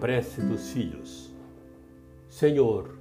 [0.00, 1.34] Prece dos Filhos.
[2.28, 2.96] Senhor,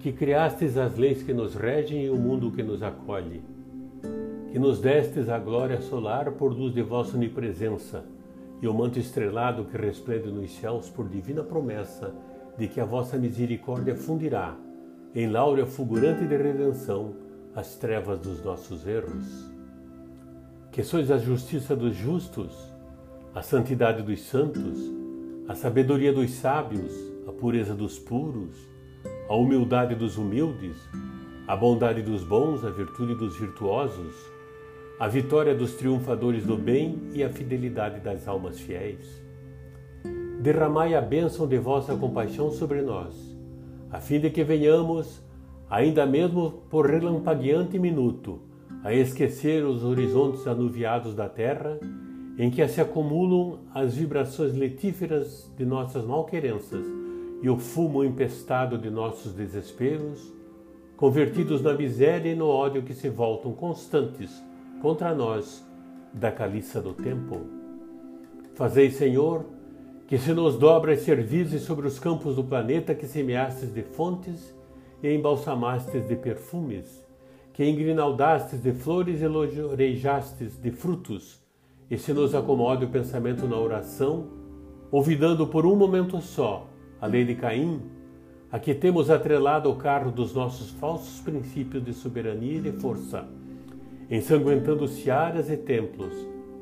[0.00, 3.42] que criastes as leis que nos regem e o mundo que nos acolhe,
[4.52, 8.04] que nos destes a glória solar por luz de vossa onipresença
[8.60, 12.14] e o manto estrelado que resplende nos céus por divina promessa
[12.58, 14.54] de que a vossa misericórdia fundirá
[15.14, 17.14] em láurea fulgurante de redenção
[17.56, 19.50] as trevas dos nossos erros.
[20.70, 22.54] Que sois a justiça dos justos,
[23.34, 24.99] a santidade dos santos,
[25.50, 26.92] a sabedoria dos sábios,
[27.26, 28.54] a pureza dos puros,
[29.28, 30.76] a humildade dos humildes,
[31.44, 34.14] a bondade dos bons, a virtude dos virtuosos,
[35.00, 39.20] a vitória dos triunfadores do bem e a fidelidade das almas fiéis.
[40.40, 43.12] Derramai a bênção de vossa compaixão sobre nós,
[43.90, 45.20] a fim de que venhamos,
[45.68, 48.40] ainda mesmo por relampagueante minuto,
[48.84, 51.76] a esquecer os horizontes anuviados da terra,
[52.38, 56.84] em que se acumulam as vibrações letíferas de nossas malquerenças
[57.42, 60.32] e o fumo empestado de nossos desesperos,
[60.96, 64.42] convertidos na miséria e no ódio que se voltam constantes
[64.80, 65.66] contra nós
[66.12, 67.40] da caliça do tempo.
[68.54, 69.44] Fazei, Senhor,
[70.06, 74.54] que se nos dobra serviços sobre os campos do planeta que semeastes de fontes
[75.02, 77.06] e embalsamastes de perfumes,
[77.52, 81.40] que engrinaldastes de flores e lorejastes de frutos,
[81.90, 84.28] e se nos acomode o pensamento na oração,
[84.92, 86.68] olvidando por um momento só
[87.00, 87.80] a lei de Caim,
[88.52, 93.24] a que temos atrelado ao carro dos nossos falsos princípios de soberania e de força,
[94.08, 96.14] ensanguentando searas e templos,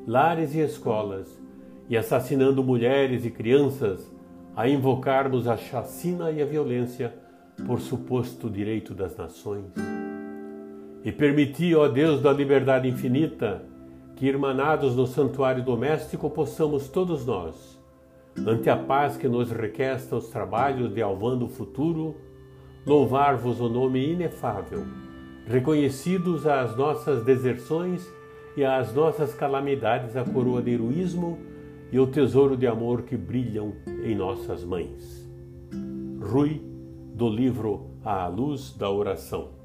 [0.07, 1.39] lares e escolas,
[1.87, 4.11] e assassinando mulheres e crianças,
[4.55, 7.13] a invocarmos a chacina e a violência
[7.65, 9.65] por suposto direito das nações.
[11.03, 13.63] E permiti, ó Deus da liberdade infinita,
[14.19, 17.79] que, irmanados no santuário doméstico, possamos todos nós,
[18.45, 22.17] ante a paz que nos requesta os trabalhos de alvando o futuro,
[22.85, 24.85] louvar-vos o nome inefável,
[25.47, 28.05] reconhecidos às nossas deserções
[28.57, 31.39] e às nossas calamidades a coroa de heroísmo
[31.89, 33.73] e o tesouro de amor que brilham
[34.03, 35.31] em nossas mães.
[36.21, 36.61] Rui,
[37.15, 39.58] do livro A Luz da Oração.